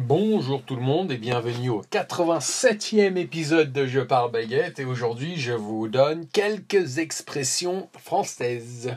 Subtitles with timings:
[0.00, 5.36] Bonjour tout le monde et bienvenue au 87e épisode de Je parle baguette et aujourd'hui
[5.36, 8.94] je vous donne quelques expressions françaises.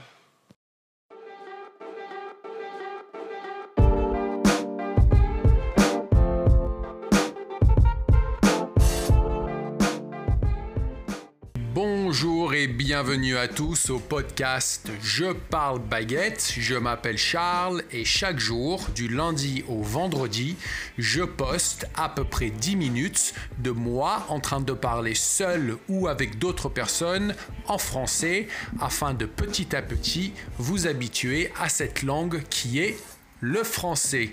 [11.74, 16.54] Bonjour et bienvenue à tous au podcast Je parle baguette.
[16.58, 20.58] Je m'appelle Charles et chaque jour, du lundi au vendredi,
[20.98, 26.10] je poste à peu près 10 minutes de moi en train de parler seul ou
[26.10, 27.36] avec d'autres personnes
[27.68, 28.50] en français
[28.82, 32.98] afin de petit à petit vous habituer à cette langue qui est
[33.42, 34.30] le français.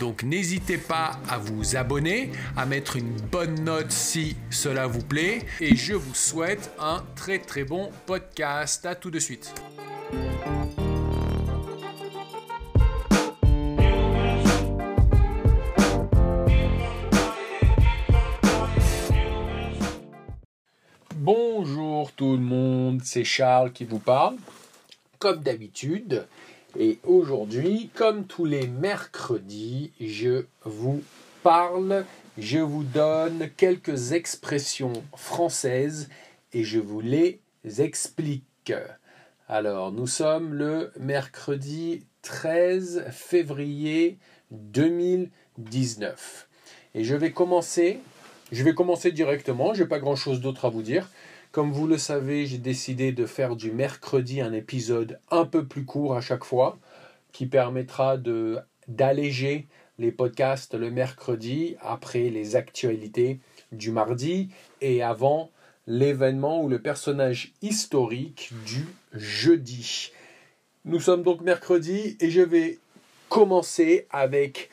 [0.00, 5.42] Donc n'hésitez pas à vous abonner, à mettre une bonne note si cela vous plaît
[5.60, 8.86] et je vous souhaite un très très bon podcast.
[8.86, 9.54] À tout de suite.
[21.14, 24.36] Bonjour tout le monde, c'est Charles qui vous parle.
[25.18, 26.26] Comme d'habitude,
[26.76, 31.02] et aujourd'hui, comme tous les mercredis, je vous
[31.42, 32.04] parle,
[32.36, 36.08] je vous donne quelques expressions françaises
[36.52, 37.40] et je vous les
[37.78, 38.72] explique.
[39.48, 44.18] Alors, nous sommes le mercredi 13 février
[44.50, 46.48] 2019.
[46.94, 48.00] Et je vais commencer,
[48.52, 51.08] je vais commencer directement, je n'ai pas grand-chose d'autre à vous dire.
[51.50, 55.86] Comme vous le savez, j'ai décidé de faire du mercredi un épisode un peu plus
[55.86, 56.78] court à chaque fois,
[57.32, 59.66] qui permettra de d'alléger
[59.98, 63.40] les podcasts le mercredi après les actualités
[63.72, 64.48] du mardi
[64.80, 65.50] et avant
[65.86, 70.12] l'événement ou le personnage historique du jeudi.
[70.84, 72.78] Nous sommes donc mercredi et je vais
[73.28, 74.70] commencer avec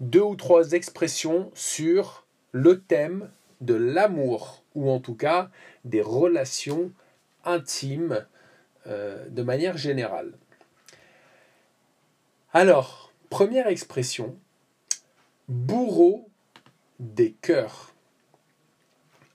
[0.00, 3.30] deux ou trois expressions sur le thème
[3.60, 5.50] de l'amour ou en tout cas
[5.84, 6.92] des relations
[7.44, 8.24] intimes
[8.86, 10.32] euh, de manière générale.
[12.52, 14.36] Alors, première expression,
[15.48, 16.28] bourreau
[17.00, 17.94] des cœurs.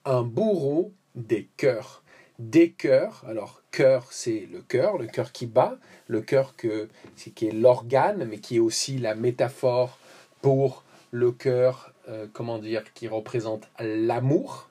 [0.05, 2.03] Un bourreau des cœurs.
[2.39, 5.77] Des cœurs, alors cœur c'est le cœur, le cœur qui bat,
[6.07, 6.87] le cœur que,
[7.35, 9.99] qui est l'organe, mais qui est aussi la métaphore
[10.41, 14.69] pour le cœur, euh, comment dire, qui représente l'amour.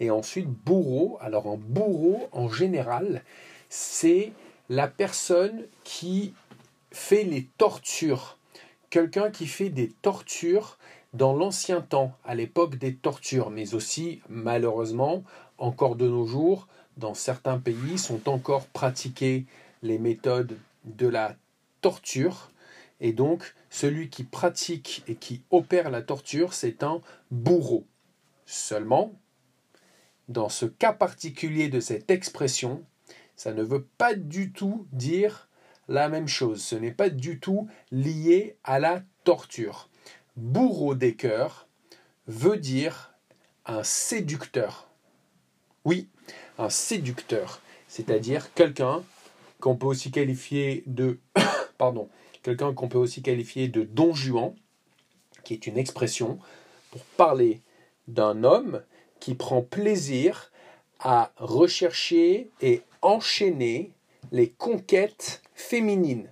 [0.00, 1.18] Et ensuite, bourreau.
[1.20, 3.22] Alors, un bourreau, en général,
[3.68, 4.32] c'est
[4.68, 6.34] la personne qui
[6.90, 8.38] fait les tortures.
[8.90, 10.78] Quelqu'un qui fait des tortures
[11.12, 15.22] dans l'ancien temps, à l'époque des tortures, mais aussi, malheureusement,
[15.58, 16.66] encore de nos jours,
[16.96, 19.46] dans certains pays, sont encore pratiquées
[19.82, 21.36] les méthodes de la
[21.80, 22.50] torture.
[23.00, 27.00] Et donc, celui qui pratique et qui opère la torture, c'est un
[27.30, 27.84] bourreau.
[28.46, 29.12] Seulement,
[30.28, 32.84] dans ce cas particulier de cette expression,
[33.36, 35.48] ça ne veut pas du tout dire
[35.88, 36.62] la même chose.
[36.62, 39.88] Ce n'est pas du tout lié à la torture.
[40.36, 41.68] Bourreau des cœurs
[42.26, 43.14] veut dire
[43.66, 44.88] un séducteur.
[45.84, 46.08] Oui,
[46.58, 49.02] un séducteur, c'est-à-dire quelqu'un
[49.60, 51.18] qu'on peut aussi qualifier de
[51.78, 52.08] pardon,
[52.42, 54.54] quelqu'un qu'on peut aussi qualifier de don Juan,
[55.44, 56.38] qui est une expression
[56.90, 57.60] pour parler
[58.08, 58.82] d'un homme
[59.32, 60.52] prend plaisir
[61.00, 63.92] à rechercher et enchaîner
[64.32, 66.28] les conquêtes féminines.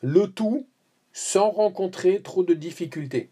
[0.00, 0.66] Le tout
[1.12, 3.30] sans rencontrer trop de difficultés.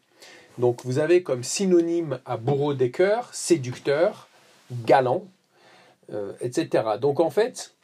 [0.59, 4.29] Donc vous avez comme synonyme à bourreau des cœurs, séducteur,
[4.73, 5.25] galant,
[6.13, 6.85] euh, etc.
[7.01, 7.75] Donc en fait,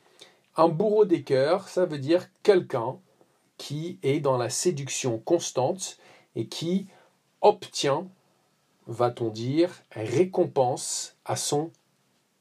[0.57, 2.97] un bourreau des cœurs, ça veut dire quelqu'un
[3.59, 5.99] qui est dans la séduction constante
[6.35, 6.87] et qui
[7.43, 8.09] obtient
[8.87, 11.71] va-t-on dire, récompense à son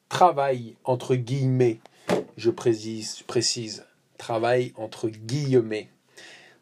[0.10, 1.80] travail, entre guillemets.
[2.38, 3.86] Je précise, précise
[4.18, 5.90] travail entre guillemets.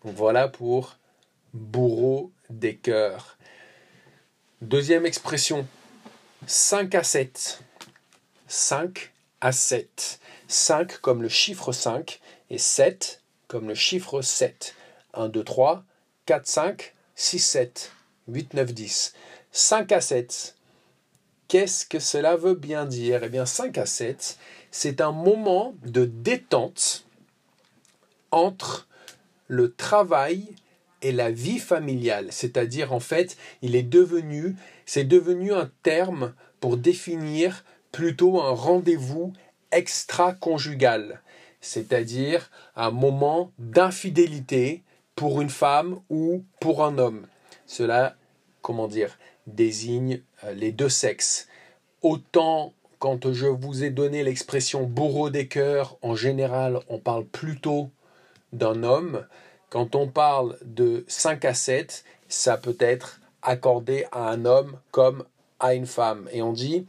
[0.04, 0.98] voilà pour
[1.54, 3.38] bourreau des cœurs.
[4.62, 5.68] Deuxième expression,
[6.48, 7.62] 5 à 7.
[8.48, 9.12] 5
[9.42, 10.20] à 7.
[10.48, 14.76] 5 comme le chiffre 5 et 7 comme le chiffre 7.
[15.14, 15.84] 1, 2, 3,
[16.26, 17.92] 4, 5, 6, 7,
[18.28, 19.14] 8, 9, 10.
[19.52, 20.56] 5 à 7.
[21.48, 23.24] Qu'est-ce que cela veut bien dire?
[23.24, 24.38] Eh bien 5 à 7,
[24.70, 27.06] c'est un moment de détente
[28.30, 28.88] entre
[29.48, 30.46] le travail
[31.02, 32.28] et la vie familiale.
[32.30, 34.56] C'est-à-dire en fait, il est devenu,
[34.86, 39.34] c'est devenu un terme pour définir plutôt un rendez-vous
[39.72, 41.22] extra-conjugal,
[41.60, 44.84] c'est-à-dire un moment d'infidélité
[45.16, 47.26] pour une femme ou pour un homme.
[47.66, 48.16] Cela
[48.62, 51.48] comment dire, désigne euh, les deux sexes.
[52.02, 57.90] Autant quand je vous ai donné l'expression bourreau des cœurs, en général, on parle plutôt
[58.52, 59.26] d'un homme.
[59.70, 65.24] Quand on parle de 5 à 7, ça peut être accordé à un homme comme
[65.60, 66.28] à une femme.
[66.34, 66.86] Et on dit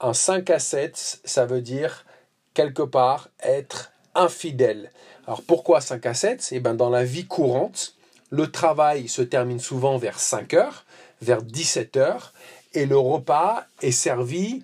[0.00, 2.06] un 5 à 7, ça veut dire
[2.54, 4.90] quelque part être infidèle.
[5.26, 7.94] Alors pourquoi 5 à 7 Eh bien dans la vie courante,
[8.30, 10.86] le travail se termine souvent vers 5 heures,
[11.20, 12.32] vers 17 heures,
[12.74, 14.62] et le repas est servi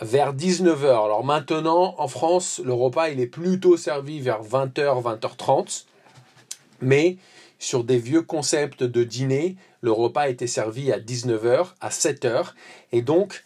[0.00, 0.86] vers 19h.
[0.86, 5.84] Alors maintenant, en France, le repas, il est plutôt servi vers 20h, 20h30.
[6.80, 7.16] Mais
[7.58, 12.52] sur des vieux concepts de dîner, le repas était servi à 19h, à 7h.
[12.92, 13.44] Et donc,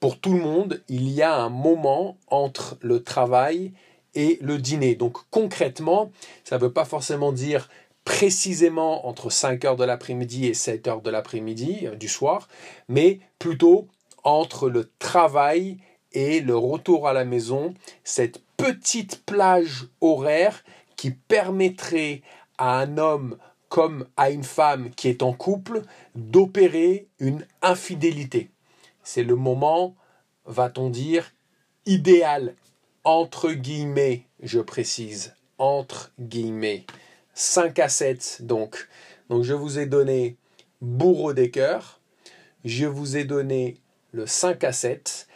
[0.00, 3.72] pour tout le monde, il y a un moment entre le travail
[4.14, 4.94] et le dîner.
[4.94, 6.10] Donc concrètement,
[6.44, 7.68] ça ne veut pas forcément dire
[8.04, 12.48] précisément entre 5 heures de l'après-midi et 7 heures de l'après-midi, euh, du soir,
[12.88, 13.88] mais plutôt
[14.24, 15.78] entre le travail
[16.12, 20.62] et le retour à la maison, cette petite plage horaire
[20.96, 22.22] qui permettrait
[22.58, 23.38] à un homme
[23.68, 25.82] comme à une femme qui est en couple
[26.14, 28.50] d'opérer une infidélité.
[29.02, 29.96] C'est le moment,
[30.44, 31.32] va-t-on dire,
[31.86, 32.54] idéal,
[33.04, 36.84] entre guillemets, je précise, entre guillemets.
[37.34, 38.88] 5 à 7 donc.
[39.28, 40.36] Donc je vous ai donné
[40.80, 42.00] bourreau des cœurs,
[42.64, 43.80] je vous ai donné
[44.12, 45.26] le 5 à 7,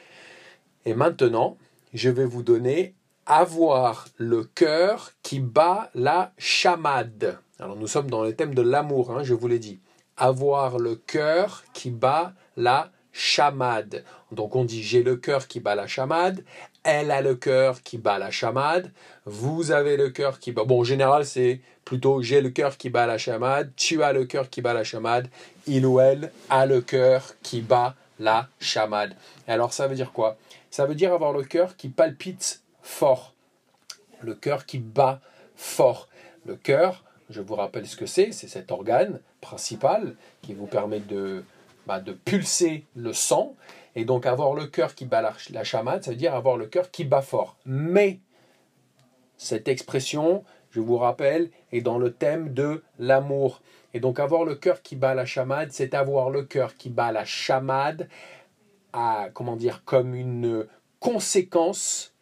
[0.85, 1.57] et maintenant,
[1.95, 2.95] je vais vous donner
[3.27, 7.39] avoir le cœur qui bat la chamade.
[7.59, 9.81] Alors nous sommes dans le thème de l'amour, hein, je vous l'ai dit.
[10.17, 14.05] Avoir le cœur qui bat la chamade.
[14.31, 16.45] Donc on dit j'ai le cœur qui bat la chamade,
[16.85, 18.93] elle a le cœur qui bat la chamade,
[19.25, 20.65] vous avez le cœur qui bat...
[20.65, 24.27] Bon, en général, c'est plutôt j'ai le cœur qui bat la chamade, tu as le
[24.27, 25.29] cœur qui bat la chamade,
[25.67, 29.15] il ou elle a le cœur qui bat la chamade.
[29.49, 30.37] Alors ça veut dire quoi?
[30.71, 33.33] Ça veut dire avoir le cœur qui palpite fort,
[34.21, 35.21] le cœur qui bat
[35.57, 36.09] fort.
[36.45, 41.01] Le cœur, je vous rappelle ce que c'est, c'est cet organe principal qui vous permet
[41.01, 41.45] de,
[41.87, 43.55] bah, de pulser le sang.
[43.95, 46.67] Et donc avoir le cœur qui bat la, la chamade, ça veut dire avoir le
[46.67, 47.57] cœur qui bat fort.
[47.65, 48.21] Mais
[49.39, 53.63] cette expression, je vous rappelle, est dans le thème de l'amour.
[53.95, 57.13] Et donc avoir le cœur qui bat la chamade, c'est avoir le cœur qui bat
[57.13, 58.09] la chamade
[59.33, 60.67] comment dire, comme une
[61.01, 62.15] conséquence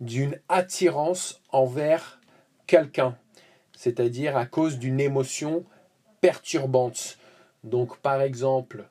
[0.00, 2.20] d'une attirance envers
[2.66, 3.16] quelqu'un,
[3.76, 5.64] c'est-à-dire à cause d'une émotion
[6.20, 7.18] perturbante.
[7.62, 8.88] Donc par exemple,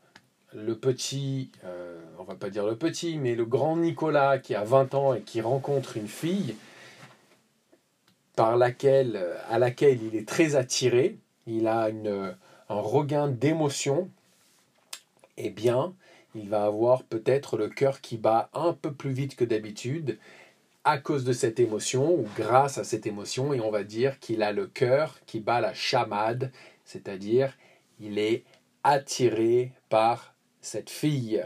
[0.56, 4.64] le petit, euh, on va pas dire le petit, mais le grand Nicolas qui a
[4.64, 6.56] 20 ans et qui rencontre une fille
[8.36, 11.90] par laquelle, à laquelle il est très attiré, il a
[12.70, 14.10] un regain d'émotion,
[15.38, 15.94] eh bien,
[16.36, 20.18] il va avoir peut-être le cœur qui bat un peu plus vite que d'habitude
[20.84, 23.54] à cause de cette émotion ou grâce à cette émotion.
[23.54, 26.52] Et on va dire qu'il a le cœur qui bat la chamade,
[26.86, 27.56] c'est-à-dire
[28.00, 28.44] il est
[28.84, 30.33] attiré par
[30.64, 31.46] cette fille.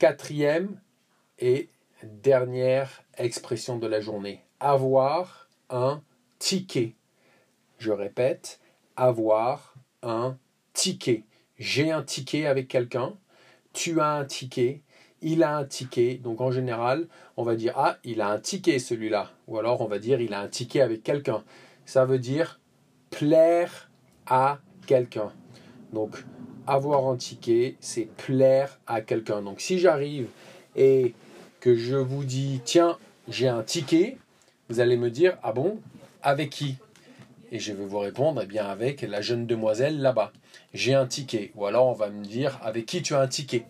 [0.00, 0.80] Quatrième
[1.38, 1.68] et
[2.02, 6.02] dernière expression de la journée, avoir un
[6.40, 6.96] ticket.
[7.78, 8.58] Je répète,
[8.96, 10.36] avoir un
[10.72, 11.24] ticket
[11.62, 13.14] j'ai un ticket avec quelqu'un,
[13.72, 14.82] tu as un ticket,
[15.20, 16.16] il a un ticket.
[16.16, 19.30] Donc en général, on va dire ah, il a un ticket celui-là.
[19.46, 21.44] Ou alors on va dire il a un ticket avec quelqu'un.
[21.86, 22.60] Ça veut dire
[23.10, 23.90] plaire
[24.26, 25.32] à quelqu'un.
[25.92, 26.24] Donc
[26.66, 29.42] avoir un ticket, c'est plaire à quelqu'un.
[29.42, 30.28] Donc si j'arrive
[30.76, 31.14] et
[31.60, 34.16] que je vous dis tiens, j'ai un ticket,
[34.68, 35.80] vous allez me dire ah bon,
[36.22, 36.76] avec qui?
[37.50, 40.32] Et je vais vous répondre eh bien avec la jeune demoiselle là-bas
[40.74, 41.52] j'ai un ticket.
[41.54, 43.64] Ou alors on va me dire avec qui tu as un ticket?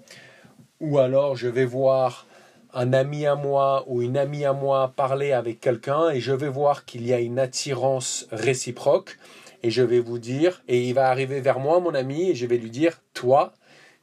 [0.80, 2.26] Ou alors je vais voir
[2.74, 6.48] un ami à moi ou une amie à moi parler avec quelqu'un et je vais
[6.48, 9.18] voir qu'il y a une attirance réciproque
[9.62, 12.46] et je vais vous dire, et il va arriver vers moi, mon ami, et je
[12.46, 13.54] vais lui dire, toi,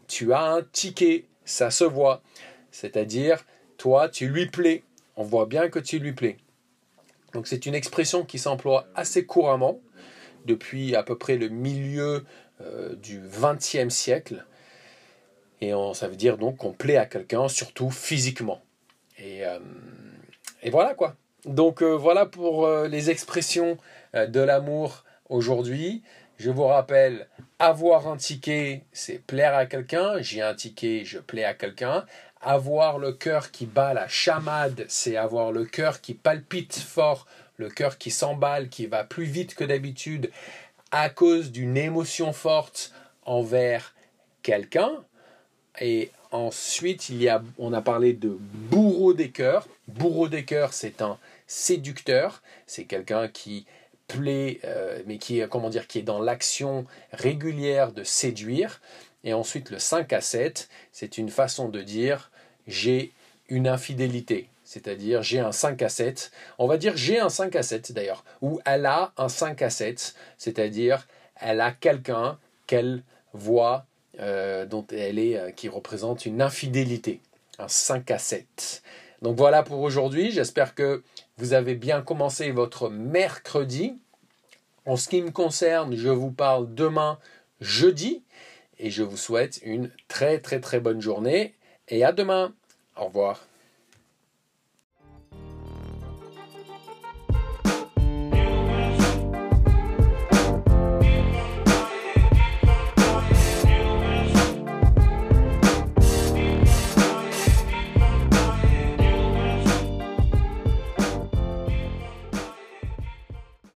[0.07, 2.21] tu as un ticket, ça se voit.
[2.71, 3.45] C'est-à-dire,
[3.77, 4.83] toi, tu lui plais.
[5.15, 6.37] On voit bien que tu lui plais.
[7.33, 9.79] Donc c'est une expression qui s'emploie assez couramment
[10.45, 12.25] depuis à peu près le milieu
[12.61, 14.45] euh, du XXe siècle.
[15.61, 18.61] Et ça veut dire donc qu'on plaît à quelqu'un, surtout physiquement.
[19.17, 19.59] Et, euh,
[20.71, 21.15] voilà quoi.
[21.45, 23.77] Donc euh, voilà pour les expressions
[24.13, 26.03] de l'amour aujourd'hui.
[26.37, 27.27] Je vous rappelle,
[27.59, 30.21] avoir un ticket, c'est plaire à quelqu'un.
[30.21, 32.05] J'ai un ticket, je plais à quelqu'un.
[32.41, 37.69] Avoir le cœur qui bat la chamade, c'est avoir le cœur qui palpite fort, le
[37.69, 40.31] cœur qui s'emballe, qui va plus vite que d'habitude
[40.91, 42.93] à cause d'une émotion forte
[43.25, 43.93] envers
[44.41, 45.03] quelqu'un.
[45.81, 49.67] Et ensuite, il y a, on a parlé de bourreau des cœurs.
[49.89, 51.17] Bourreau des cœurs, c'est un
[51.47, 52.41] séducteur.
[52.65, 53.65] C'est quelqu'un qui
[54.09, 58.81] plaît, euh, mais qui est, comment dire, qui est dans l'action régulière de séduire.
[59.23, 62.31] Et ensuite, le 5 à 7, c'est une façon de dire
[62.67, 63.13] j'ai
[63.47, 64.49] une infidélité.
[64.63, 66.31] C'est-à-dire j'ai un 5 à 7.
[66.57, 68.23] On va dire j'ai un 5 à 7 d'ailleurs.
[68.41, 70.15] Ou elle a un 5 à 7.
[70.37, 71.07] C'est-à-dire
[71.39, 72.37] elle a quelqu'un
[72.67, 73.85] qu'elle voit
[74.19, 77.21] euh, dont elle est, euh, qui représente une infidélité.
[77.57, 78.83] Un 5 à 7.
[79.21, 80.31] Donc voilà pour aujourd'hui.
[80.31, 81.03] J'espère que
[81.39, 83.97] vous avez bien commencé votre mercredi.
[84.85, 87.17] En ce qui me concerne, je vous parle demain,
[87.61, 88.23] jeudi.
[88.77, 91.55] Et je vous souhaite une très très très bonne journée.
[91.87, 92.53] Et à demain.
[92.97, 93.39] Au revoir.